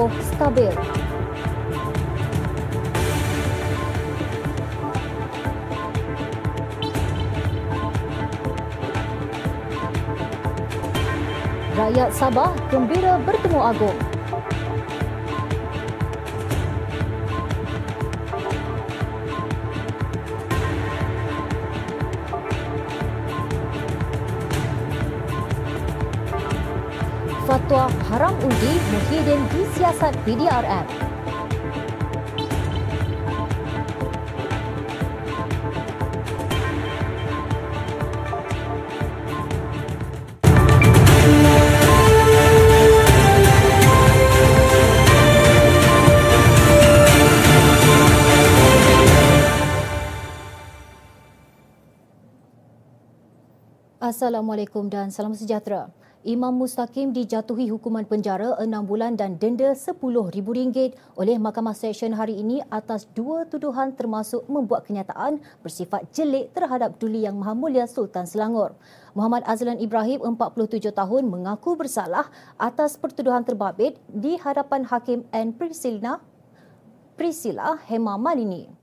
[0.00, 0.72] rempuh stabil.
[11.76, 14.09] Rakyat Sabah gembira bertemu Agong.
[29.90, 30.86] Disiasat PDRM.
[53.98, 55.90] Assalamualaikum dan salam sejahtera.
[56.20, 62.60] Imam Mustaqim dijatuhi hukuman penjara 6 bulan dan denda RM10,000 oleh Mahkamah Seksyen hari ini
[62.68, 68.76] atas dua tuduhan termasuk membuat kenyataan bersifat jelik terhadap Duli Yang Maha Mulia Sultan Selangor.
[69.16, 72.28] Muhammad Azlan Ibrahim, 47 tahun, mengaku bersalah
[72.60, 75.56] atas pertuduhan terbabit di hadapan Hakim N.
[75.56, 76.20] Priscilla,
[77.16, 78.79] Priscilla Hema Malini.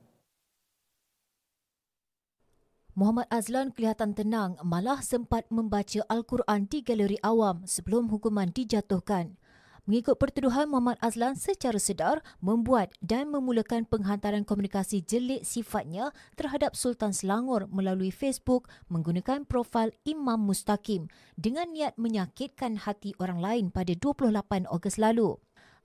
[2.98, 9.38] Muhammad Azlan kelihatan tenang malah sempat membaca Al-Quran di galeri awam sebelum hukuman dijatuhkan.
[9.86, 17.14] Mengikut pertuduhan Muhammad Azlan secara sedar membuat dan memulakan penghantaran komunikasi jelik sifatnya terhadap Sultan
[17.14, 21.06] Selangor melalui Facebook menggunakan profil Imam Mustaqim
[21.38, 25.38] dengan niat menyakitkan hati orang lain pada 28 Ogos lalu.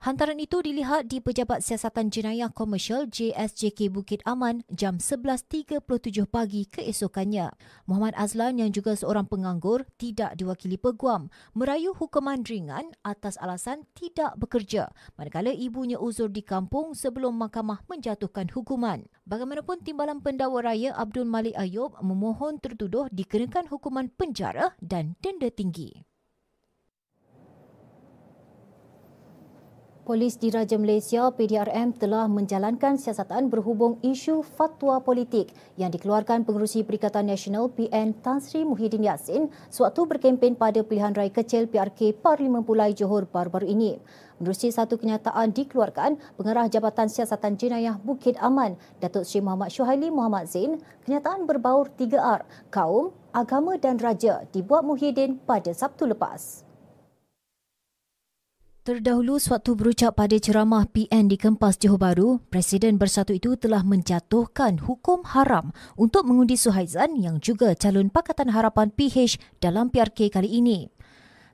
[0.03, 5.79] Hantaran itu dilihat di Pejabat Siasatan Jenayah Komersial JSJK Bukit Aman jam 11.37
[6.27, 7.47] pagi keesokannya.
[7.87, 14.35] Muhammad Azlan yang juga seorang penganggur tidak diwakili peguam merayu hukuman ringan atas alasan tidak
[14.35, 19.07] bekerja manakala ibunya uzur di kampung sebelum mahkamah menjatuhkan hukuman.
[19.23, 26.03] Bagaimanapun Timbalan Pendakwa Raya Abdul Malik Ayub memohon tertuduh dikenakan hukuman penjara dan denda tinggi.
[30.03, 37.31] Polis Diraja Malaysia PDRM telah menjalankan siasatan berhubung isu fatwa politik yang dikeluarkan pengerusi Perikatan
[37.31, 42.91] Nasional PN Tan Sri Muhyiddin Yassin sewaktu berkempen pada pilihan raya kecil PRK Parlimen Pulai
[42.91, 43.95] Johor baru-baru ini.
[44.43, 50.51] Menerusi satu kenyataan dikeluarkan Pengarah Jabatan Siasatan Jenayah Bukit Aman, Datuk Sri Muhammad Syuhaili Muhammad
[50.51, 52.43] Zain, kenyataan berbaur 3R,
[52.75, 56.62] kaum, agama dan raja dibuat Muhyiddin pada Sabtu lepas.
[58.83, 64.75] Terdahulu sewaktu berucap pada ceramah PN di Kempas Johor Bahru, Presiden Bersatu itu telah menjatuhkan
[64.83, 70.91] hukum haram untuk mengundi Suhaizan yang juga calon Pakatan Harapan PH dalam PRK kali ini.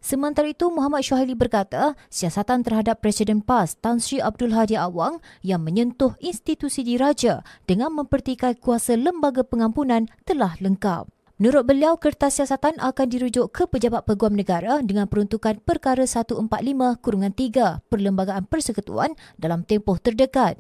[0.01, 5.61] Sementara itu, Muhammad Syuhaili berkata, siasatan terhadap Presiden PAS Tan Sri Abdul Hadi Awang yang
[5.61, 11.18] menyentuh institusi diraja dengan mempertikai kuasa lembaga pengampunan telah lengkap.
[11.39, 16.35] Menurut beliau, kertas siasatan akan dirujuk ke Pejabat Peguam Negara dengan peruntukan Perkara 145-3
[17.87, 20.59] Perlembagaan Persekutuan dalam tempoh terdekat.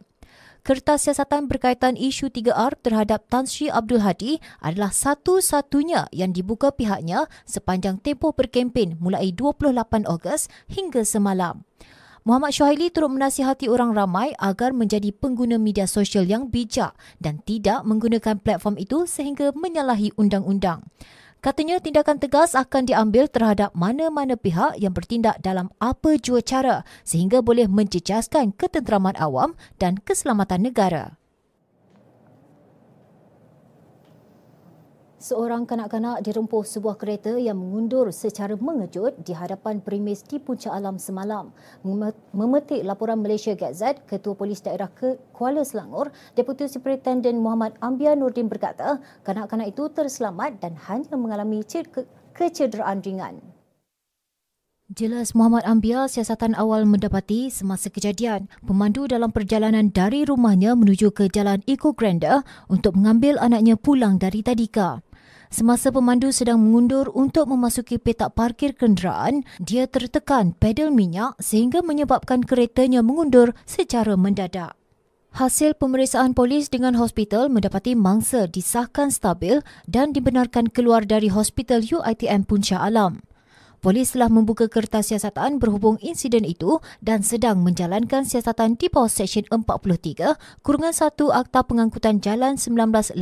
[0.63, 7.27] Kertas siasatan berkaitan isu 3R terhadap Tan Sri Abdul Hadi adalah satu-satunya yang dibuka pihaknya
[7.43, 11.67] sepanjang tempoh berkempen mulai 28 Ogos hingga semalam.
[12.29, 17.81] Muhammad Syuhaili turut menasihati orang ramai agar menjadi pengguna media sosial yang bijak dan tidak
[17.89, 20.85] menggunakan platform itu sehingga menyalahi undang-undang.
[21.41, 27.41] Katanya tindakan tegas akan diambil terhadap mana-mana pihak yang bertindak dalam apa jua cara sehingga
[27.41, 31.18] boleh menjejaskan ketenteraman awam dan keselamatan negara.
[35.19, 40.95] Seorang kanak-kanak dirempuh sebuah kereta yang mengundur secara mengejut di hadapan premis di Puncak Alam
[40.95, 41.51] semalam.
[42.31, 48.47] Memetik laporan Malaysia Gazette, Ketua Polis Daerah ke Kuala Selangor, Deputi Superintendent Muhammad Ambia Nordin
[48.47, 51.67] berkata, kanak-kanak itu terselamat dan hanya mengalami
[52.31, 53.43] kecederaan ringan.
[54.89, 61.27] Jelas Muhammad Ambia siasatan awal mendapati semasa kejadian, pemandu dalam perjalanan dari rumahnya menuju ke
[61.27, 65.03] Jalan Eco Grander untuk mengambil anaknya pulang dari Tadika.
[65.49, 72.45] Semasa pemandu sedang mengundur untuk memasuki petak parkir kenderaan, dia tertekan pedal minyak sehingga menyebabkan
[72.45, 74.77] keretanya mengundur secara mendadak.
[75.33, 82.45] Hasil pemeriksaan polis dengan hospital mendapati mangsa disahkan stabil dan dibenarkan keluar dari hospital UITM
[82.45, 83.25] Puncak Alam.
[83.79, 89.47] Polis telah membuka kertas siasatan berhubung insiden itu dan sedang menjalankan siasatan di bawah Seksyen
[89.47, 90.35] 43
[90.67, 93.15] Kurungan 1 Akta Pengangkutan Jalan 1987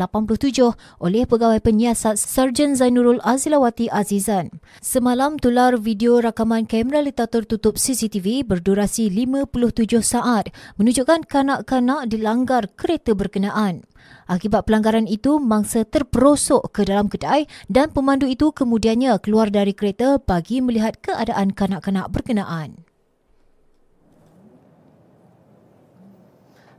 [0.98, 4.50] oleh Pegawai Penyiasat Sarjan Zainurul Azilawati Azizan.
[4.82, 10.50] Semalam tular video rakaman kamera letak tertutup CCTV berdurasi 57 saat
[10.82, 13.86] menunjukkan kanak-kanak dilanggar kereta berkenaan.
[14.28, 20.20] Akibat pelanggaran itu, mangsa terperosok ke dalam kedai dan pemandu itu kemudiannya keluar dari kereta
[20.20, 22.87] bagi melihat keadaan kanak-kanak berkenaan.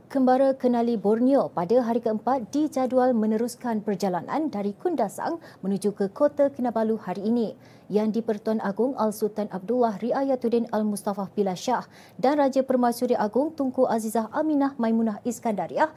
[0.09, 6.97] Kembara Kenali Borneo pada hari keempat dijadual meneruskan perjalanan dari Kundasang menuju ke Kota Kinabalu
[6.97, 7.53] hari ini
[7.93, 11.85] yang di-Pertuan Agong Al-Sultan Abdullah Riayatuddin Al-Mustafa Billah Shah
[12.17, 15.93] dan Raja Permaisuri Agong Tunku Azizah Aminah Maimunah Iskandariah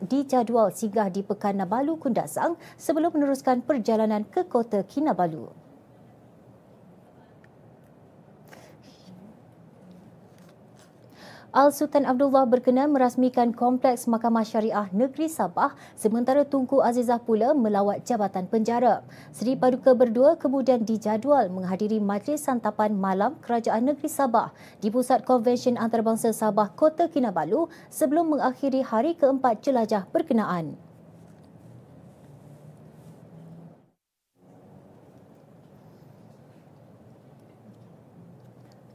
[0.00, 5.61] dijadual singgah di Pekan Nabalu Kundasang sebelum meneruskan perjalanan ke Kota Kinabalu.
[11.52, 18.48] Al-Sultan Abdullah berkenan merasmikan Kompleks Mahkamah Syariah Negeri Sabah sementara Tunku Azizah pula melawat Jabatan
[18.48, 19.04] Penjara.
[19.36, 24.48] Seri Paduka berdua kemudian dijadual menghadiri majlis santapan malam Kerajaan Negeri Sabah
[24.80, 30.91] di Pusat Konvensyen Antarabangsa Sabah Kota Kinabalu sebelum mengakhiri hari keempat jelajah berkenaan.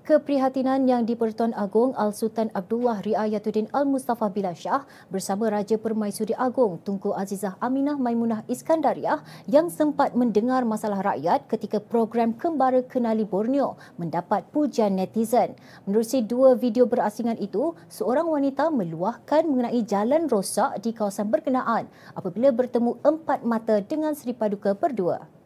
[0.07, 7.12] Keprihatinan yang di-Pertuan Agong Al-Sultan Abdullah Riayatuddin Al-Mustafa Billah Shah bersama Raja Permaisuri Agong Tunku
[7.12, 9.19] Azizah Aminah Maimunah Iskandariah
[9.51, 15.59] yang sempat mendengar masalah rakyat ketika program Kembara Kenali Borneo mendapat pujian netizen.
[15.83, 22.56] Menerusi dua video berasingan itu, seorang wanita meluahkan mengenai jalan rosak di kawasan berkenaan apabila
[22.56, 25.37] bertemu empat mata dengan Seri Paduka berdua.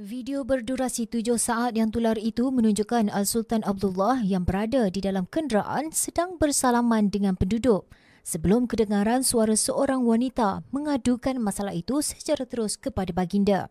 [0.00, 5.92] Video berdurasi tujuh saat yang tular itu menunjukkan Al-Sultan Abdullah yang berada di dalam kenderaan
[5.92, 7.84] sedang bersalaman dengan penduduk
[8.24, 13.68] sebelum kedengaran suara seorang wanita mengadukan masalah itu secara terus kepada baginda.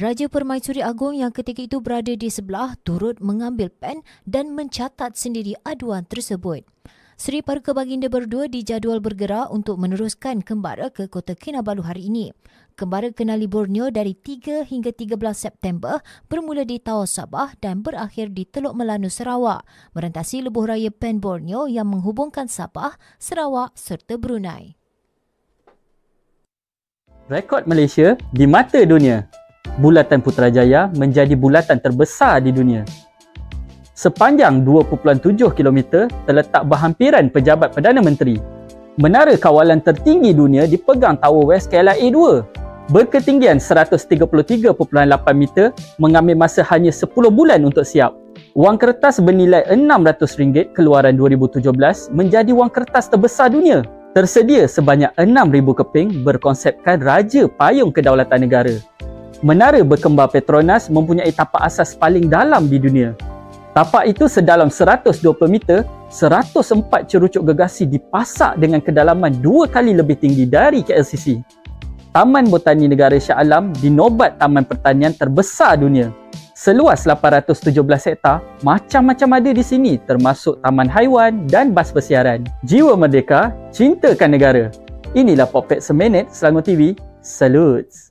[0.00, 5.60] Raja Permaisuri Agong yang ketika itu berada di sebelah turut mengambil pen dan mencatat sendiri
[5.68, 6.64] aduan tersebut.
[7.20, 12.32] Seri Paduka Baginda berdua dijadual bergerak untuk meneruskan kembara ke Kota Kinabalu hari ini.
[12.80, 16.00] Kembara kenali Borneo dari 3 hingga 13 September
[16.32, 21.68] bermula di Tawau Sabah dan berakhir di Teluk Melanu Sarawak, merentasi lebuh raya Pen Borneo
[21.68, 24.80] yang menghubungkan Sabah, Sarawak serta Brunei.
[27.28, 29.28] Rekod Malaysia di mata dunia.
[29.76, 33.09] Bulatan Putrajaya menjadi bulatan terbesar di dunia
[34.00, 38.40] sepanjang 2.7 km terletak berhampiran pejabat Perdana Menteri.
[38.96, 42.88] Menara kawalan tertinggi dunia dipegang Tower West KLIA 2.
[42.88, 44.72] Berketinggian 133.8
[45.36, 48.16] meter mengambil masa hanya 10 bulan untuk siap.
[48.56, 53.84] Wang kertas bernilai RM600 keluaran 2017 menjadi wang kertas terbesar dunia.
[54.10, 58.74] Tersedia sebanyak 6,000 keping berkonsepkan Raja Payung Kedaulatan Negara.
[59.44, 63.14] Menara berkembar Petronas mempunyai tapak asas paling dalam di dunia.
[63.70, 70.42] Tapak itu sedalam 120 meter, 104 cerucuk gegasi dipasak dengan kedalaman dua kali lebih tinggi
[70.42, 71.38] dari KLCC.
[72.10, 76.10] Taman Botani Negara Shah Alam dinobat taman pertanian terbesar dunia.
[76.58, 77.70] Seluas 817
[78.10, 82.42] hektar, macam-macam ada di sini termasuk taman haiwan dan bas bersiaran.
[82.66, 84.64] Jiwa merdeka, cintakan negara.
[85.14, 86.98] Inilah Popet Seminit Selangor TV.
[87.22, 88.10] Salutes!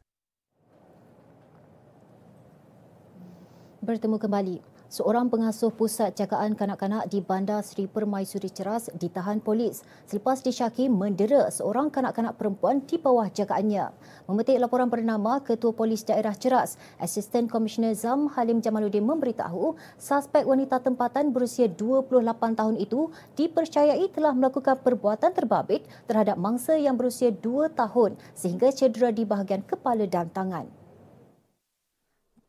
[3.83, 10.41] Bertemu kembali seorang pengasuh pusat jagaan kanak-kanak di Bandar Seri Permaisuri Ceras ditahan polis selepas
[10.41, 13.93] disyaki mendera seorang kanak-kanak perempuan di bawah jagaannya.
[14.25, 20.81] Memetik laporan bernama Ketua Polis Daerah Ceras, Asisten Komisioner Zam Halim Jamaluddin memberitahu suspek wanita
[20.81, 22.09] tempatan berusia 28
[22.57, 29.13] tahun itu dipercayai telah melakukan perbuatan terbabit terhadap mangsa yang berusia 2 tahun sehingga cedera
[29.13, 30.78] di bahagian kepala dan tangan.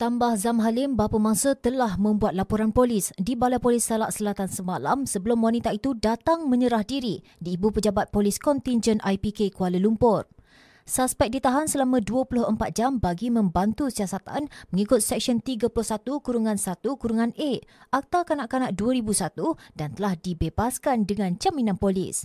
[0.01, 5.05] Tambah Zam Halim, bapa mangsa telah membuat laporan polis di Balai Polis Salak Selatan semalam
[5.05, 10.25] sebelum wanita itu datang menyerah diri di Ibu Pejabat Polis Kontingen IPK Kuala Lumpur.
[10.89, 15.69] Suspek ditahan selama 24 jam bagi membantu siasatan mengikut Seksyen 31
[16.25, 17.61] Kurungan 1 Kurungan A
[17.93, 19.37] Akta Kanak-Kanak 2001
[19.77, 22.25] dan telah dibebaskan dengan jaminan polis.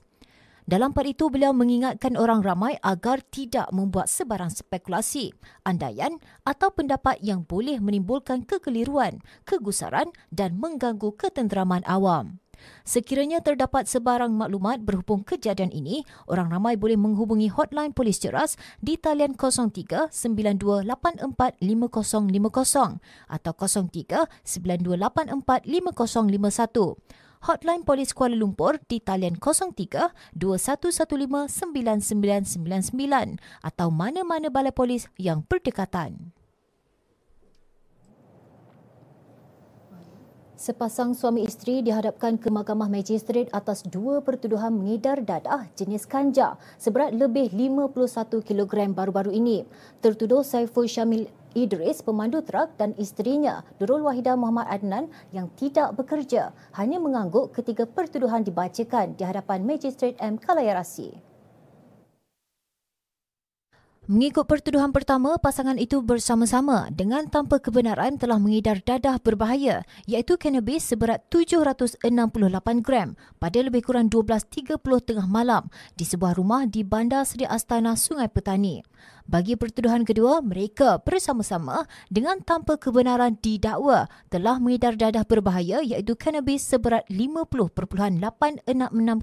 [0.66, 5.30] Dalam part itu, beliau mengingatkan orang ramai agar tidak membuat sebarang spekulasi,
[5.62, 12.42] andaian atau pendapat yang boleh menimbulkan kekeliruan, kegusaran dan mengganggu ketenteraman awam.
[12.82, 18.98] Sekiranya terdapat sebarang maklumat berhubung kejadian ini, orang ramai boleh menghubungi hotline polis ceras di
[18.98, 22.98] talian 03 9284 5050
[23.30, 27.25] atau 03 9284 5051.
[27.46, 36.34] Hotline Polis Kuala Lumpur di talian 03 2115 9999 atau mana-mana balai polis yang berdekatan.
[40.66, 47.14] Sepasang suami isteri dihadapkan ke Mahkamah Magistrate atas dua pertuduhan mengedar dadah jenis kanja seberat
[47.14, 49.62] lebih 51 kg baru-baru ini.
[50.02, 56.50] Tertuduh Saiful Syamil Idris, pemandu truk dan isterinya Nurul Wahida Muhammad Adnan yang tidak bekerja
[56.74, 61.35] hanya mengangguk ketika pertuduhan dibacakan di hadapan Magistrate M Kalayarasi.
[64.06, 70.86] Mengikut pertuduhan pertama, pasangan itu bersama-sama dengan tanpa kebenaran telah mengedar dadah berbahaya iaitu cannabis
[70.86, 72.06] seberat 768
[72.86, 78.30] gram pada lebih kurang 12.30 tengah malam di sebuah rumah di Bandar Seri Astana Sungai
[78.30, 78.86] Petani.
[79.26, 86.62] Bagi pertuduhan kedua, mereka bersama-sama dengan tanpa kebenaran didakwa telah mengedar dadah berbahaya iaitu cannabis
[86.62, 88.70] seberat 50.866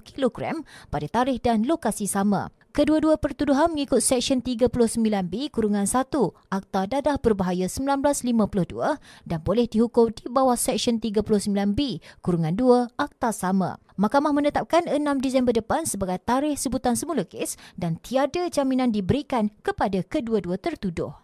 [0.03, 2.51] kilogram pada tarikh dan lokasi sama.
[2.73, 6.09] Kedua-dua pertuduhan mengikut Seksyen 39B Kurungan 1
[6.49, 8.97] Akta Dadah Berbahaya 1952
[9.29, 13.77] dan boleh dihukum di bawah Seksyen 39B Kurungan 2 Akta Sama.
[13.93, 20.01] Mahkamah menetapkan 6 Disember depan sebagai tarikh sebutan semula kes dan tiada jaminan diberikan kepada
[20.01, 21.22] kedua-dua tertuduh.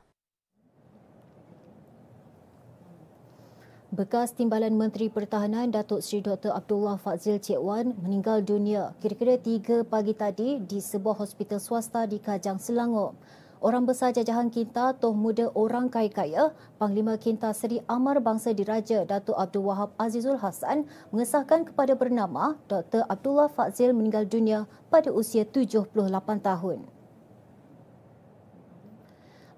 [3.90, 6.54] Bekas Timbalan Menteri Pertahanan Datuk Seri Dr.
[6.54, 12.22] Abdullah Fazil Cik Wan meninggal dunia kira-kira 3 pagi tadi di sebuah hospital swasta di
[12.22, 13.18] Kajang Selangor.
[13.58, 19.34] Orang besar jajahan Kinta Toh Muda Orang Kaya-Kaya, Panglima Kinta Seri Amar Bangsa Diraja Datuk
[19.34, 23.10] Abdul Wahab Azizul Hasan mengesahkan kepada bernama Dr.
[23.10, 25.98] Abdullah Fazil meninggal dunia pada usia 78
[26.46, 26.99] tahun.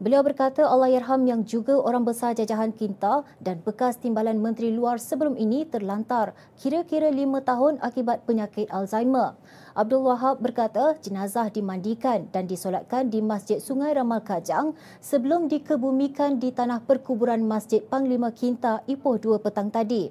[0.01, 5.37] Beliau berkata Allahyarham yang juga orang besar jajahan Kinta dan bekas timbalan Menteri Luar sebelum
[5.37, 9.37] ini terlantar kira-kira lima tahun akibat penyakit Alzheimer.
[9.77, 14.73] Abdul Wahab berkata jenazah dimandikan dan disolatkan di Masjid Sungai Ramal Kajang
[15.05, 20.09] sebelum dikebumikan di tanah perkuburan Masjid Panglima Kinta Ipoh 2 petang tadi.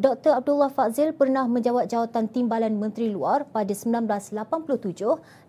[0.00, 0.32] Dr.
[0.32, 4.32] Abdullah Fazil pernah menjawat jawatan Timbalan Menteri Luar pada 1987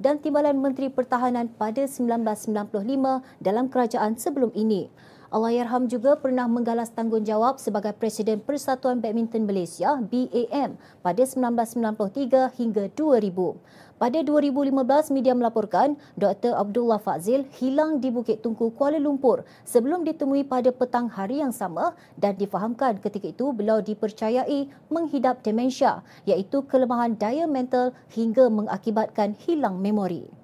[0.03, 4.91] dan Timbalan Menteri Pertahanan pada 1995 dalam kerajaan sebelum ini.
[5.33, 13.57] Allahyarham juga pernah menggalas tanggungjawab sebagai Presiden Persatuan Badminton Malaysia BAM pada 1993 hingga 2000.
[13.97, 16.53] Pada 2015, media melaporkan Dr.
[16.53, 21.97] Abdullah Fazil hilang di Bukit Tungku, Kuala Lumpur sebelum ditemui pada petang hari yang sama
[22.13, 29.81] dan difahamkan ketika itu beliau dipercayai menghidap demensia iaitu kelemahan daya mental hingga mengakibatkan hilang
[29.81, 30.42] memori.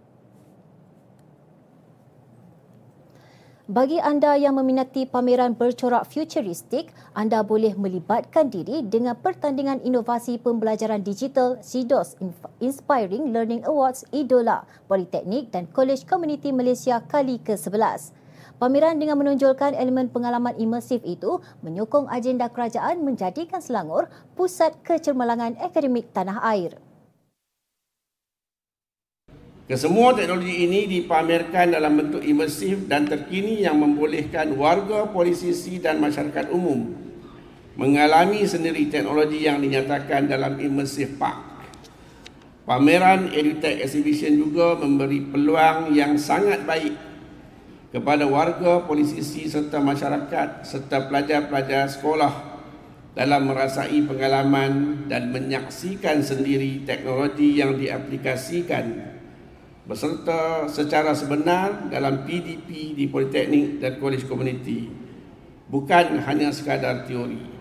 [3.69, 11.05] Bagi anda yang meminati pameran bercorak futuristik, anda boleh melibatkan diri dengan pertandingan inovasi pembelajaran
[11.05, 12.17] digital SIDOS
[12.65, 18.09] Inspiring Learning Awards Idola Politeknik dan College Community Malaysia kali ke-11.
[18.57, 26.09] Pameran dengan menonjolkan elemen pengalaman imersif itu menyokong agenda kerajaan menjadikan Selangor pusat kecermalangan akademik
[26.09, 26.73] tanah air.
[29.69, 36.49] Kesemua teknologi ini dipamerkan dalam bentuk imersif dan terkini yang membolehkan warga, polisisi dan masyarakat
[36.49, 36.89] umum
[37.77, 41.37] mengalami sendiri teknologi yang dinyatakan dalam Immersive Park.
[42.65, 46.97] Pameran EduTech Exhibition juga memberi peluang yang sangat baik
[47.93, 52.33] kepada warga, polisisi serta masyarakat serta pelajar-pelajar sekolah
[53.13, 59.08] dalam merasai pengalaman dan menyaksikan sendiri teknologi yang diaplikasikan
[59.89, 64.85] berserta secara sebenar dalam PDP di Politeknik dan Kolej Komuniti.
[65.65, 67.58] Bukan hanya sekadar teori.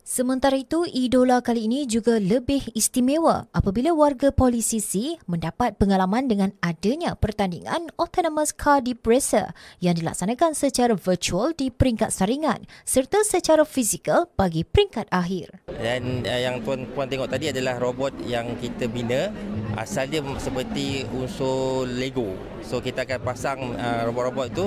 [0.00, 7.12] Sementara itu, idola kali ini juga lebih istimewa apabila warga polisisi mendapat pengalaman dengan adanya
[7.12, 9.52] pertandingan Autonomous Car Deep Racer
[9.84, 15.68] yang dilaksanakan secara virtual di peringkat saringan serta secara fizikal bagi peringkat akhir.
[15.68, 19.28] Dan uh, yang tuan-puan tengok tadi adalah robot yang kita bina
[19.76, 22.32] asal dia seperti unsur Lego.
[22.64, 24.66] So kita akan pasang uh, robot-robot itu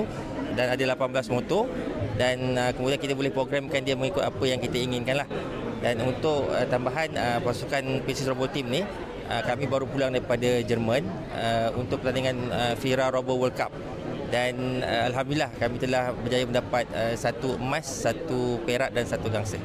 [0.54, 1.66] dan ada 18 motor
[2.14, 5.28] dan uh, kemudian kita boleh programkan dia mengikut apa yang kita inginkan lah.
[5.84, 8.80] Dan untuk uh, tambahan uh, pasukan Pieces Robot Team ni,
[9.28, 11.04] uh, kami baru pulang daripada Jerman
[11.36, 13.74] uh, untuk pertandingan uh, FIRA Robo World Cup.
[14.32, 19.60] Dan uh, Alhamdulillah kami telah berjaya mendapat uh, satu emas, satu perak dan satu gangsa.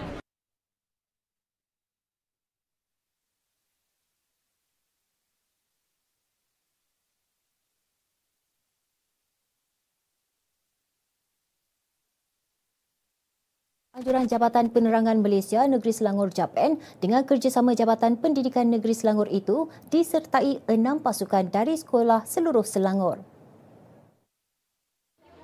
[14.00, 20.64] Anjuran Jabatan Penerangan Malaysia Negeri Selangor JAPEN dengan kerjasama Jabatan Pendidikan Negeri Selangor itu disertai
[20.72, 23.20] enam pasukan dari sekolah seluruh Selangor.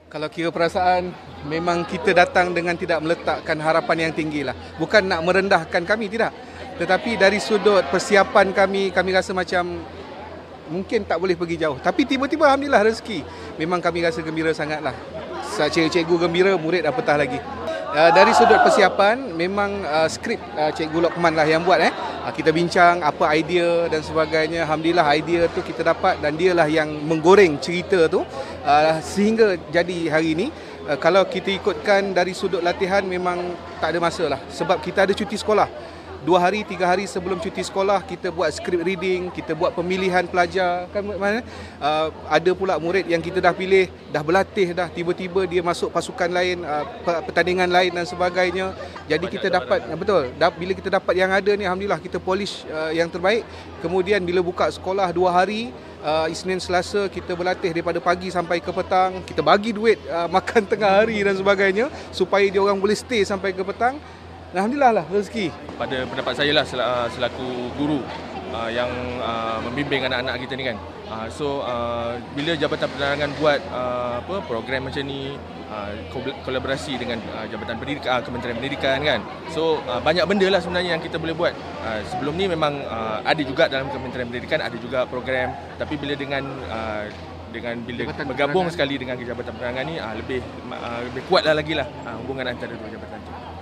[0.08, 1.12] Kalau kira perasaan,
[1.52, 4.56] memang kita datang dengan tidak meletakkan harapan yang tinggi lah.
[4.80, 6.32] Bukan nak merendahkan kami, tidak.
[6.80, 9.84] Tetapi dari sudut persiapan kami, kami rasa macam
[10.72, 11.76] mungkin tak boleh pergi jauh.
[11.76, 13.20] Tapi tiba-tiba Alhamdulillah rezeki.
[13.60, 14.96] Memang kami rasa gembira sangatlah.
[15.44, 17.36] Cikgu-cikgu gembira, murid apatah lagi.
[17.96, 21.96] Uh, dari sudut persiapan memang uh, skrip uh, Cikgu Lokman lah yang buat eh.
[22.28, 24.68] Uh, kita bincang apa idea dan sebagainya.
[24.68, 28.28] Alhamdulillah idea tu kita dapat dan dialah yang menggoreng cerita tu
[28.68, 30.52] uh, sehingga jadi hari ini.
[30.84, 35.40] Uh, kalau kita ikutkan dari sudut latihan memang tak ada masalah sebab kita ada cuti
[35.40, 35.95] sekolah
[36.26, 40.90] dua hari, tiga hari sebelum cuti sekolah kita buat script reading, kita buat pemilihan pelajar
[40.90, 41.46] kan mana
[41.78, 46.28] uh, ada pula murid yang kita dah pilih, dah berlatih dah tiba-tiba dia masuk pasukan
[46.34, 46.84] lain, uh,
[47.30, 48.74] pertandingan lain dan sebagainya.
[49.06, 52.90] Jadi kita dapat uh, betul, bila kita dapat yang ada ni alhamdulillah kita polish uh,
[52.90, 53.46] yang terbaik.
[53.86, 55.70] Kemudian bila buka sekolah dua hari
[56.06, 60.62] Uh, Isnin Selasa kita berlatih daripada pagi sampai ke petang kita bagi duit uh, makan
[60.70, 63.98] tengah hari dan sebagainya supaya dia orang boleh stay sampai ke petang
[64.56, 65.52] Alhamdulillah lah rezeki.
[65.76, 68.00] Pada pendapat saya lah uh, selaku guru
[68.56, 68.88] uh, yang
[69.20, 70.80] uh, membimbing anak-anak kita ni kan.
[71.12, 75.36] Uh, so uh, bila Jabatan Penerangan buat uh, apa program macam ni
[75.68, 75.92] uh,
[76.48, 79.20] kolaborasi dengan uh, Jabatan Pendidikan uh, Kementerian Pendidikan kan.
[79.52, 81.52] So uh, banyak benda lah sebenarnya yang kita boleh buat.
[81.84, 86.16] Uh, sebelum ni memang uh, ada juga dalam Kementerian Pendidikan ada juga program tapi bila
[86.16, 87.12] dengan uh,
[87.52, 90.40] dengan bila Jabatan bergabung sekali dengan Jabatan Penerangan ni uh, lebih
[90.72, 93.55] uh, lebih kuatlah lagi lah uh, hubungan antara dua jabatan tu.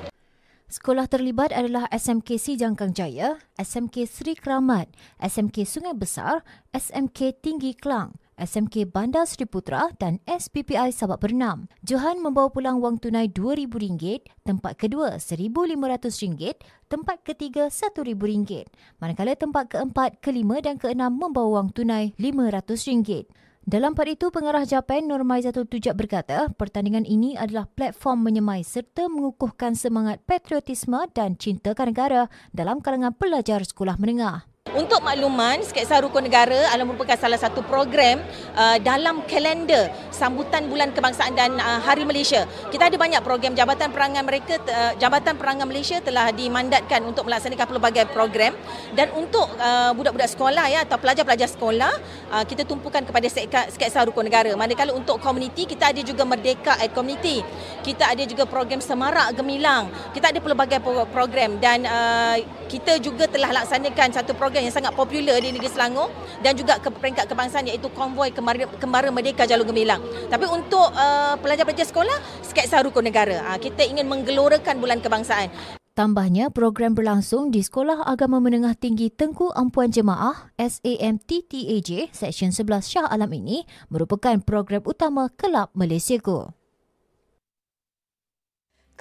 [0.72, 4.88] Sekolah terlibat adalah SMK Si Jangkang Jaya, SMK Sri Keramat,
[5.20, 11.70] SMK Sungai Besar, SMK Tinggi Kelang, SMK Bandar Sri Putra dan SPPI Sabak Bernam.
[11.86, 16.58] Johan membawa pulang wang tunai RM2,000, tempat kedua RM1,500,
[16.90, 18.66] tempat ketiga RM1,000.
[18.98, 23.30] Manakala tempat keempat, kelima dan keenam membawa wang tunai RM500.
[23.64, 29.72] Dalam part itu, pengarah Japan Normaizatul Tujak berkata, pertandingan ini adalah platform menyemai serta mengukuhkan
[29.72, 34.53] semangat patriotisme dan cinta negara dalam kalangan pelajar sekolah menengah.
[34.74, 38.24] Untuk makluman, Sketsa Rukun Negara adalah merupakan salah satu program
[38.56, 42.48] uh, dalam kalender sambutan Bulan Kebangsaan dan uh, Hari Malaysia.
[42.72, 47.76] Kita ada banyak program Jabatan Perangan mereka uh, Jabatan Perangan Malaysia telah dimandatkan untuk melaksanakan
[47.76, 48.56] pelbagai program
[48.96, 51.92] dan untuk uh, budak-budak sekolah ya atau pelajar-pelajar sekolah
[52.32, 53.28] uh, kita tumpukan kepada
[53.68, 54.56] Sketsa Rukun Negara.
[54.56, 57.44] Manakala untuk komuniti kita ada juga Merdeka at Community.
[57.84, 59.92] Kita ada juga program Semarak Gemilang.
[60.16, 60.80] Kita ada pelbagai
[61.12, 62.40] program dan uh,
[62.72, 66.12] kita juga telah laksanakan satu program yang sangat popular di negeri Selangor
[66.44, 70.02] dan juga ke peringkat kebangsaan iaitu konvoi kembara, kembara merdeka jalur gemilang.
[70.28, 73.42] Tapi untuk uh, pelajar-pelajar sekolah, sketsa rukun negara.
[73.54, 75.50] Uh, kita ingin menggelorakan bulan kebangsaan.
[75.94, 83.06] Tambahnya, program berlangsung di Sekolah Agama Menengah Tinggi Tengku Ampuan Jemaah SAMTTAJ Seksyen 11 Shah
[83.06, 86.63] Alam ini merupakan program utama Kelab Malaysia Go.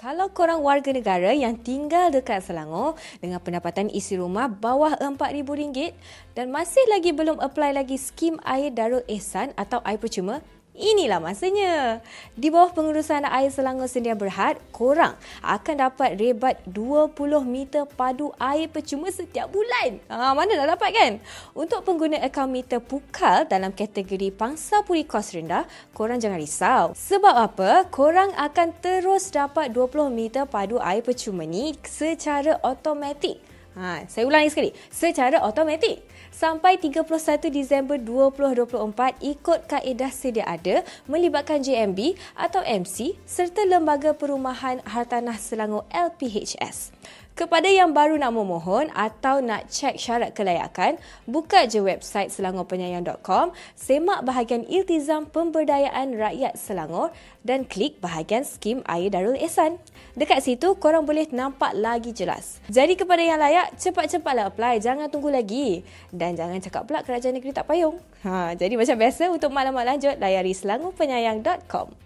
[0.02, 5.94] Kalau korang warga negara yang tinggal dekat Selangor dengan pendapatan isi rumah bawah RM4,000
[6.34, 12.00] dan masih lagi belum apply lagi skim air Darul Ehsan atau air percuma, Inilah masanya.
[12.32, 17.12] Di bawah pengurusan Air Selangor Sedia Berhad, korang akan dapat rebat 20
[17.44, 20.00] meter padu air percuma setiap bulan.
[20.08, 21.12] Ha, mana dah dapat kan?
[21.52, 26.96] Untuk pengguna akaun meter pukal dalam kategori pangsa puri kos rendah, korang jangan risau.
[26.96, 27.84] Sebab apa?
[27.92, 33.51] Korang akan terus dapat 20 meter padu air percuma ni secara automatik.
[33.72, 34.70] Ha, saya ulangi sekali.
[34.92, 37.08] Secara automatik sampai 31
[37.48, 45.88] Disember 2024 ikut kaedah sedia ada melibatkan JMB atau MC serta Lembaga Perumahan Hartanah Selangor
[45.88, 46.92] LPHS.
[47.32, 54.20] Kepada yang baru nak memohon atau nak cek syarat kelayakan, buka je website selangorpenyayang.com, semak
[54.28, 57.08] bahagian iltizam pemberdayaan rakyat Selangor
[57.40, 59.80] dan klik bahagian skim air Darul Ehsan.
[60.12, 62.60] Dekat situ, korang boleh nampak lagi jelas.
[62.68, 64.76] Jadi kepada yang layak, cepat-cepatlah apply.
[64.76, 65.80] Jangan tunggu lagi.
[66.12, 67.96] Dan jangan cakap pula kerajaan negeri tak payung.
[68.20, 71.96] Ha, jadi macam biasa, untuk maklumat lanjut, layari selangorpenyayang.com.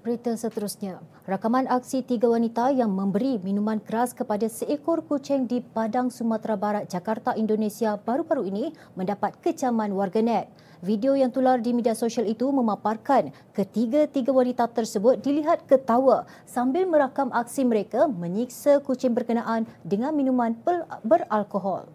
[0.00, 6.06] Berita seterusnya, rakaman aksi tiga wanita yang memberi minuman keras kepada seekor kucing di Padang
[6.06, 10.46] Sumatera Barat, Jakarta, Indonesia baru-baru ini mendapat kecaman warganet.
[10.86, 17.34] Video yang tular di media sosial itu memaparkan ketiga-tiga wanita tersebut dilihat ketawa sambil merakam
[17.34, 20.54] aksi mereka menyiksa kucing berkenaan dengan minuman
[21.02, 21.90] beralkohol.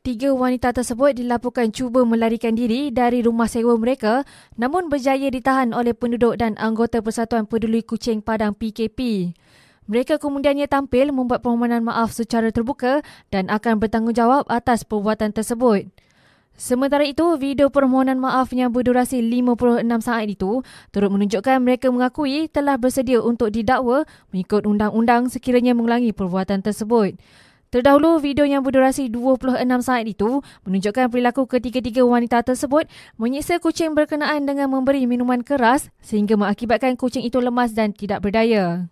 [0.00, 4.24] Tiga wanita tersebut dilaporkan cuba melarikan diri dari rumah sewa mereka
[4.56, 9.28] namun berjaya ditahan oleh penduduk dan anggota Persatuan Peduli Kucing Padang PKP.
[9.84, 15.92] Mereka kemudiannya tampil membuat permohonan maaf secara terbuka dan akan bertanggungjawab atas perbuatan tersebut.
[16.56, 20.64] Sementara itu, video permohonan maaf yang berdurasi 56 saat itu
[20.96, 27.20] turut menunjukkan mereka mengakui telah bersedia untuk didakwa mengikut undang-undang sekiranya mengulangi perbuatan tersebut.
[27.70, 34.42] Terdahulu, video yang berdurasi 26 saat itu menunjukkan perilaku ketiga-tiga wanita tersebut menyiksa kucing berkenaan
[34.42, 38.90] dengan memberi minuman keras sehingga mengakibatkan kucing itu lemas dan tidak berdaya.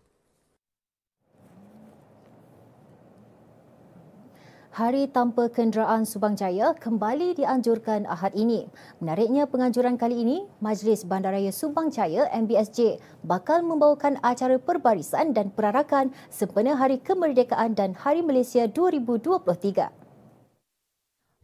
[4.79, 8.71] Hari Tanpa Kenderaan Subang Jaya kembali dianjurkan Ahad ini.
[9.03, 16.15] Menariknya penganjuran kali ini, Majlis Bandaraya Subang Jaya MBSJ bakal membawakan acara perbarisan dan perarakan
[16.31, 19.98] sempena Hari Kemerdekaan dan Hari Malaysia 2023.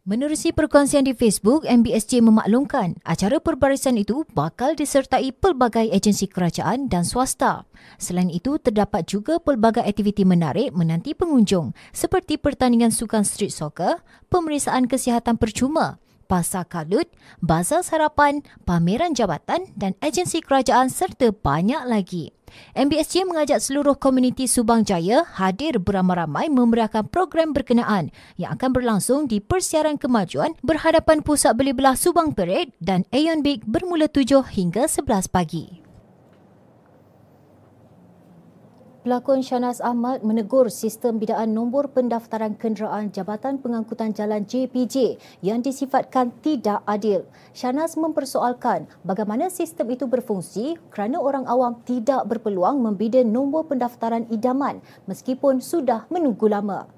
[0.05, 7.01] Menerusi perkongsian di Facebook, MBSJ memaklumkan acara perbarisan itu bakal disertai pelbagai agensi kerajaan dan
[7.01, 7.65] swasta.
[7.97, 13.97] Selain itu, terdapat juga pelbagai aktiviti menarik menanti pengunjung seperti pertandingan sukan street soccer,
[14.29, 17.07] pemeriksaan kesihatan percuma, pasar kalut,
[17.39, 22.35] bazar sarapan, pameran jabatan dan agensi kerajaan serta banyak lagi.
[22.75, 29.43] MBSJ mengajak seluruh komuniti Subang Jaya hadir beramai-ramai memeriahkan program berkenaan yang akan berlangsung di
[29.43, 35.27] Persiaran Kemajuan berhadapan Pusat Beli Belah Subang Parade dan Aeon Big bermula 7 hingga 11
[35.31, 35.84] pagi.
[39.05, 46.33] Pelakon Shanas Ahmad menegur sistem bidaan nombor pendaftaran kenderaan Jabatan Pengangkutan Jalan JPJ yang disifatkan
[46.41, 47.21] tidak adil.
[47.53, 54.81] Shanas mempersoalkan bagaimana sistem itu berfungsi kerana orang awam tidak berpeluang membida nombor pendaftaran idaman
[55.05, 56.94] meskipun sudah menunggu lama.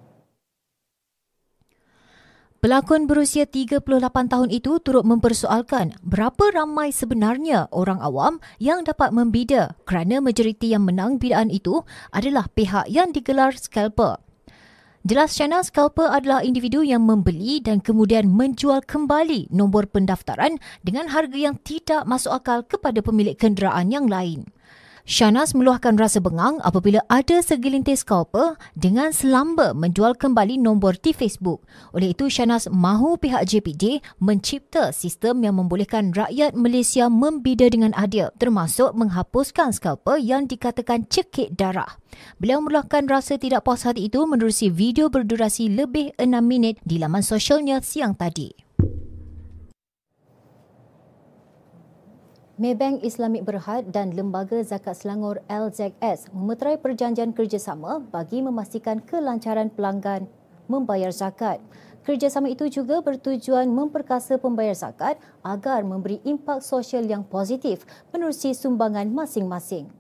[2.58, 9.78] Pelakon berusia 38 tahun itu turut mempersoalkan berapa ramai sebenarnya orang awam yang dapat membida
[9.86, 14.18] kerana majoriti yang menang bidaan itu adalah pihak yang digelar scalper.
[15.06, 21.38] Jelas Shana scalper adalah individu yang membeli dan kemudian menjual kembali nombor pendaftaran dengan harga
[21.38, 24.50] yang tidak masuk akal kepada pemilik kenderaan yang lain.
[25.08, 31.64] Shanas meluahkan rasa bengang apabila ada segelintir scalper dengan selamba menjual kembali nombor di Facebook.
[31.96, 38.36] Oleh itu, Shanas mahu pihak JPJ mencipta sistem yang membolehkan rakyat Malaysia membida dengan adil
[38.36, 41.96] termasuk menghapuskan scalper yang dikatakan cekik darah.
[42.44, 47.24] Beliau meluahkan rasa tidak puas hati itu menerusi video berdurasi lebih 6 minit di laman
[47.24, 48.67] sosialnya siang tadi.
[52.58, 60.26] Maybank Islamik Berhad dan Lembaga Zakat Selangor LZS memeterai perjanjian kerjasama bagi memastikan kelancaran pelanggan
[60.66, 61.62] membayar zakat.
[62.02, 69.06] Kerjasama itu juga bertujuan memperkasa pembayar zakat agar memberi impak sosial yang positif menerusi sumbangan
[69.06, 69.94] masing-masing.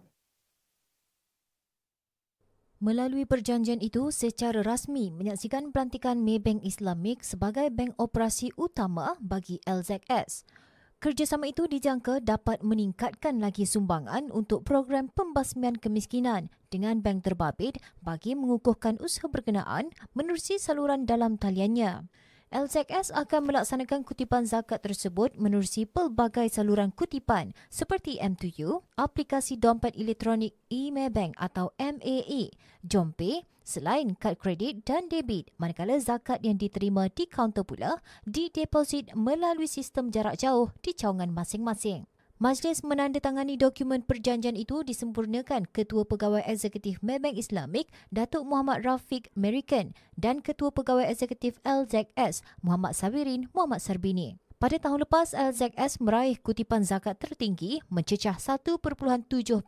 [2.81, 10.65] Melalui perjanjian itu, secara rasmi menyaksikan pelantikan Maybank Islamik sebagai bank operasi utama bagi LZS.
[10.97, 18.33] Kerjasama itu dijangka dapat meningkatkan lagi sumbangan untuk program pembasmian kemiskinan dengan bank terbabit bagi
[18.33, 22.09] mengukuhkan usaha berkenaan menerusi saluran dalam taliannya.
[22.47, 30.55] LZS akan melaksanakan kutipan zakat tersebut menerusi pelbagai saluran kutipan seperti M2U, aplikasi dompet elektronik
[30.71, 32.55] e-Maybank atau MAE,
[32.87, 39.67] Jompe, selain kad kredit dan debit manakala zakat yang diterima di kaunter pula dideposit melalui
[39.67, 42.07] sistem jarak jauh di cawangan masing-masing.
[42.37, 49.97] Majlis menandatangani dokumen perjanjian itu disempurnakan Ketua Pegawai Eksekutif Maybank Islamik Datuk Muhammad Rafiq American
[50.21, 54.37] dan Ketua Pegawai Eksekutif LZS Muhammad Sawirin Muhammad Sarbini.
[54.57, 58.81] Pada tahun lepas, LZS meraih kutipan zakat tertinggi mencecah 1.7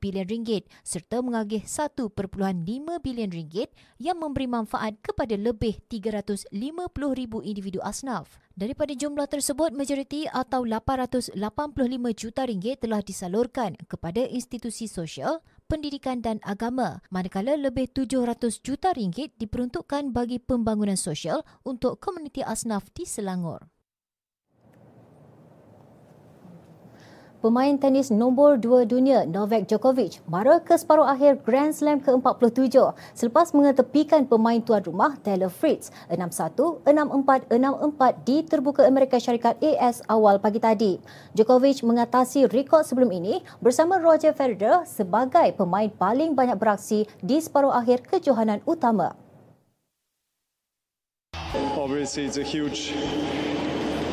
[0.02, 2.10] bilion ringgit serta mengagih 1.5
[2.98, 3.70] bilion ringgit
[4.02, 6.50] yang memberi manfaat kepada lebih 350,000
[7.46, 8.42] individu asnaf.
[8.58, 11.38] Daripada jumlah tersebut, majoriti atau 885
[12.18, 19.38] juta ringgit telah disalurkan kepada institusi sosial, pendidikan dan agama, manakala lebih 700 juta ringgit
[19.38, 23.70] diperuntukkan bagi pembangunan sosial untuk komuniti asnaf di Selangor.
[27.40, 33.56] Pemain tenis nombor 2 dunia Novak Djokovic mara ke separuh akhir Grand Slam ke-47 selepas
[33.56, 40.44] mengetepikan pemain tuan rumah Taylor Fritz 6-1, 6-4, 6-4 di terbuka Amerika Syarikat AS awal
[40.44, 41.00] pagi tadi.
[41.32, 47.72] Djokovic mengatasi rekod sebelum ini bersama Roger Federer sebagai pemain paling banyak beraksi di separuh
[47.72, 49.16] akhir kejohanan utama.
[51.80, 52.92] obviously it's a huge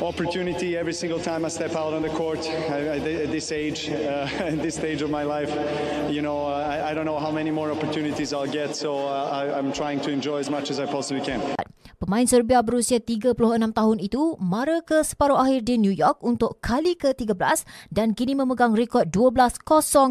[0.07, 4.63] opportunity every single time I step out on the court at this age, uh, at
[4.63, 5.51] this stage of my life.
[6.11, 9.73] You know, I, I, don't know how many more opportunities I'll get, so uh, I'm
[9.73, 11.66] trying to enjoy as much as I possibly can.
[11.97, 13.33] Pemain Serbia berusia 36
[13.73, 18.77] tahun itu mara ke separuh akhir di New York untuk kali ke-13 dan kini memegang
[18.77, 19.65] rekod 12-0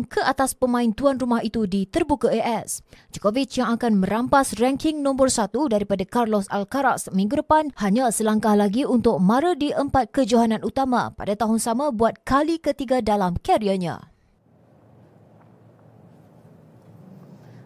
[0.10, 2.82] ke atas pemain tuan rumah itu di terbuka AS.
[3.14, 8.82] Djokovic yang akan merampas ranking nombor satu daripada Carlos Alcaraz minggu depan hanya selangkah lagi
[8.82, 14.15] untuk mara di empat kejohanan utama pada tahun sama buat kali ketiga dalam karirnya.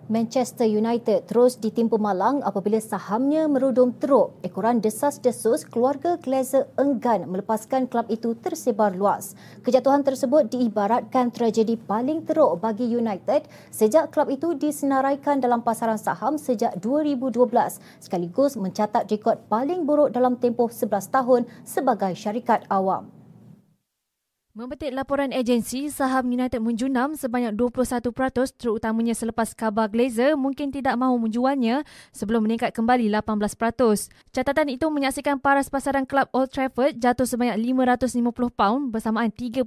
[0.09, 4.33] Manchester United terus ditimpa malang apabila sahamnya merudum teruk.
[4.41, 9.37] Ekoran desas-desus keluarga Glazer enggan melepaskan klub itu tersebar luas.
[9.61, 16.41] Kejatuhan tersebut diibaratkan tragedi paling teruk bagi United sejak klub itu disenaraikan dalam pasaran saham
[16.41, 23.18] sejak 2012 sekaligus mencatat rekod paling buruk dalam tempoh 11 tahun sebagai syarikat awam.
[24.59, 28.11] Membetik laporan agensi, saham United menjunam sebanyak 21%
[28.59, 33.39] terutamanya selepas kabar Glazer mungkin tidak mahu menjualnya sebelum meningkat kembali 18%.
[34.35, 38.19] Catatan itu menyaksikan paras pasaran klub Old Trafford jatuh sebanyak 550
[38.51, 39.63] pound bersamaan 3.2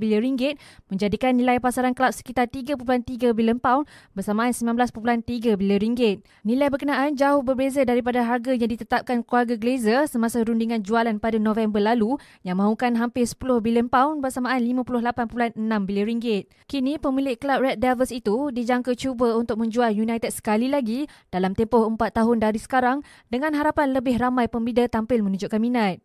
[0.00, 0.56] bilion ringgit
[0.88, 3.84] menjadikan nilai pasaran klub sekitar 3.3 bilion pound
[4.16, 6.24] bersamaan 19.3 bilion ringgit.
[6.40, 11.84] Nilai berkenaan jauh berbeza daripada harga yang ditetapkan keluarga Glazer semasa rundingan jualan pada November
[11.84, 12.16] lalu
[12.48, 16.46] yang mahukan hampir 10 bilion pound bersamaan 58.6 bilion ringgit.
[16.70, 21.90] Kini pemilik kelab Red Devils itu dijangka cuba untuk menjual United sekali lagi dalam tempoh
[21.90, 25.98] 4 tahun dari sekarang dengan harapan lebih ramai pembida tampil menunjukkan minat.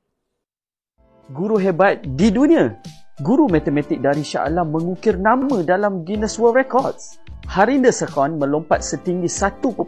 [1.29, 2.73] Guru hebat di dunia.
[3.21, 7.21] Guru matematik dari Shah Alam mengukir nama dalam Guinness World Records.
[7.47, 9.87] Harinder Sekon melompat setinggi 1.52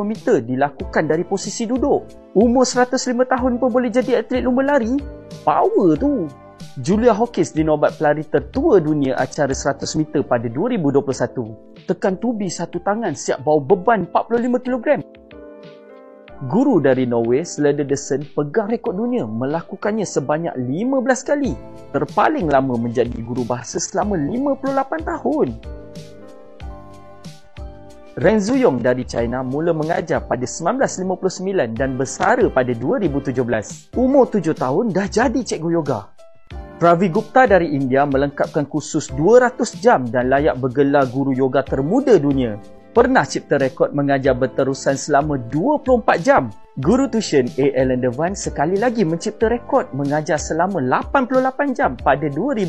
[0.00, 2.32] meter dilakukan dari posisi duduk.
[2.32, 4.96] Umur 105 tahun pun boleh jadi atlet lumba lari.
[5.44, 6.45] Power tu.
[6.76, 11.88] Julia Hawkins dinobat pelari tertua dunia acara 100 meter pada 2021.
[11.88, 14.86] Tekan tubi satu tangan siap bawa beban 45 kg.
[16.44, 21.56] Guru dari Norway, Slede Desen, pegang rekod dunia melakukannya sebanyak 15 kali.
[21.96, 25.48] Terpaling lama menjadi guru bahasa selama 58 tahun.
[28.20, 33.96] Ren Zuyong dari China mula mengajar pada 1959 dan bersara pada 2017.
[33.96, 36.15] Umur 7 tahun dah jadi cikgu yoga.
[36.76, 42.60] Pravi Gupta dari India melengkapkan kursus 200 jam dan layak bergelar guru yoga termuda dunia.
[42.92, 46.52] Pernah cipta rekod mengajar berterusan selama 24 jam.
[46.76, 47.66] Guru tuition A.
[47.80, 52.68] Alan Devan sekali lagi mencipta rekod mengajar selama 88 jam pada 2005.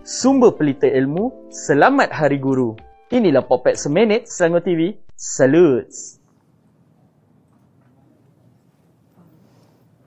[0.00, 2.72] Sumber pelita ilmu, selamat Hari Guru.
[3.12, 4.96] Inilah Popet Seminit, Selangor TV.
[5.12, 6.25] Salutes!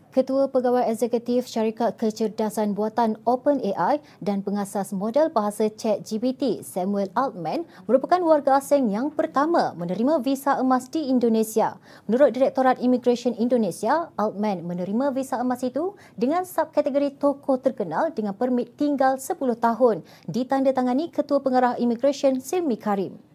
[0.09, 8.17] Ketua Pegawai Eksekutif Syarikat Kecerdasan Buatan OpenAI dan pengasas model bahasa ChatGPT Samuel Altman merupakan
[8.25, 11.77] warga asing yang pertama menerima visa emas di Indonesia.
[12.09, 18.73] Menurut Direktorat Immigration Indonesia, Altman menerima visa emas itu dengan subkategori tokoh terkenal dengan permit
[18.81, 23.28] tinggal 10 tahun ditandatangani Ketua Pengarah Immigration Silmi Karim.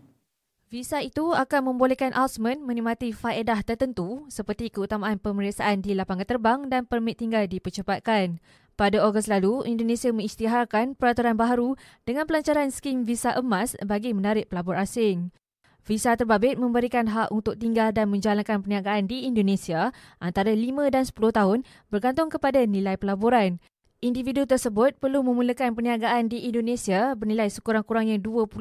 [0.74, 6.82] Visa itu akan membolehkan Alsman menikmati faedah tertentu seperti keutamaan pemeriksaan di lapangan terbang dan
[6.82, 8.42] permit tinggal dipercepatkan.
[8.74, 14.74] Pada Ogos lalu, Indonesia mengisytiharkan peraturan baharu dengan pelancaran skim visa emas bagi menarik pelabur
[14.74, 15.30] asing.
[15.86, 21.38] Visa terbabit memberikan hak untuk tinggal dan menjalankan perniagaan di Indonesia antara 5 dan 10
[21.38, 23.62] tahun bergantung kepada nilai pelaburan.
[24.04, 28.52] Individu tersebut perlu memulakan perniagaan di Indonesia bernilai sekurang-kurangnya 2.5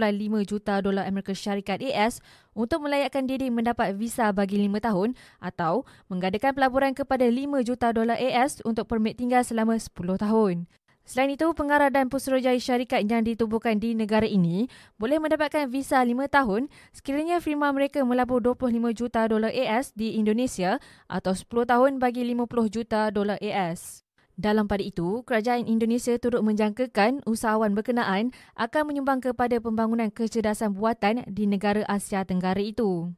[0.48, 2.24] juta dolar Amerika Syarikat AS
[2.56, 5.10] untuk melayakkan diri mendapat visa bagi 5 tahun
[5.44, 10.64] atau menggadakan pelaburan kepada 5 juta dolar AS untuk permit tinggal selama 10 tahun.
[11.04, 16.24] Selain itu, pengarah dan pusurajai syarikat yang ditubuhkan di negara ini boleh mendapatkan visa 5
[16.32, 20.80] tahun sekiranya firma mereka melabur 25 juta dolar AS di Indonesia
[21.12, 24.03] atau 10 tahun bagi 50 juta dolar AS.
[24.34, 31.22] Dalam pada itu, kerajaan Indonesia turut menjangkakan usahawan berkenaan akan menyumbang kepada pembangunan kecerdasan buatan
[31.30, 33.14] di negara Asia Tenggara itu.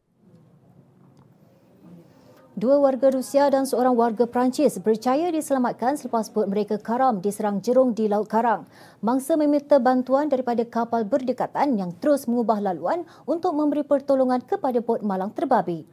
[2.55, 7.91] Dua warga Rusia dan seorang warga Perancis berjaya diselamatkan selepas bot mereka karam diserang jerung
[7.91, 8.63] di Laut Karang.
[9.03, 15.03] Mangsa meminta bantuan daripada kapal berdekatan yang terus mengubah laluan untuk memberi pertolongan kepada bot
[15.03, 15.83] malang terbabit.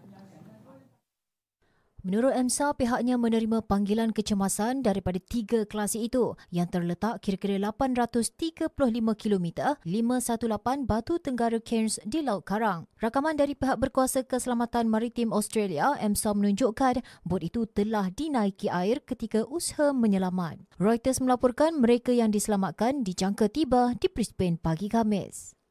[2.03, 8.75] Menurut EMSA, pihaknya menerima panggilan kecemasan daripada tiga kelasi itu yang terletak kira-kira 835
[9.15, 9.47] km
[9.87, 12.91] 518 Batu Tenggara Cairns di Laut Karang.
[12.99, 19.47] Rakaman dari pihak berkuasa keselamatan maritim Australia, EMSA menunjukkan bot itu telah dinaiki air ketika
[19.47, 20.59] usaha menyelamat.
[20.83, 25.62] Reuters melaporkan mereka yang diselamatkan dijangka tiba di Brisbane pagi Khamis.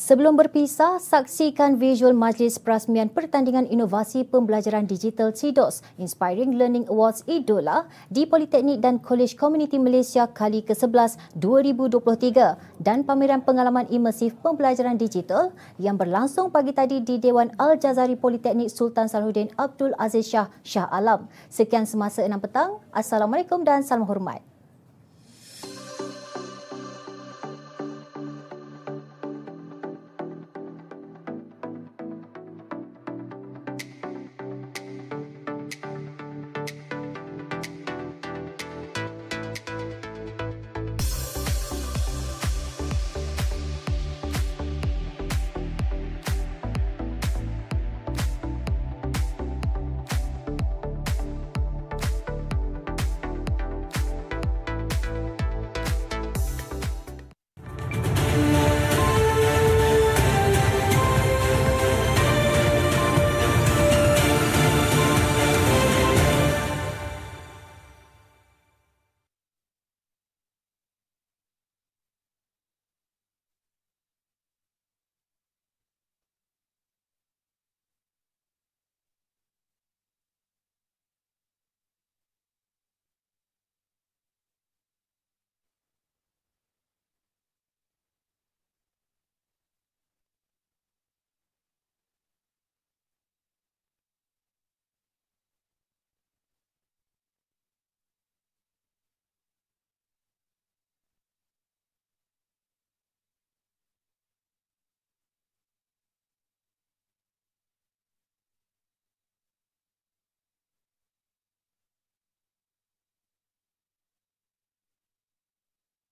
[0.00, 7.84] Sebelum berpisah, saksikan visual majlis perasmian pertandingan inovasi pembelajaran digital CIDOS Inspiring Learning Awards Idola
[8.08, 15.52] di Politeknik dan College Community Malaysia kali ke-11 2023 dan pameran pengalaman imersif pembelajaran digital
[15.76, 21.28] yang berlangsung pagi tadi di Dewan Al-Jazari Politeknik Sultan Salahuddin Abdul Aziz Shah Shah Alam.
[21.52, 22.80] Sekian semasa 6 petang.
[22.88, 24.49] Assalamualaikum dan salam hormat.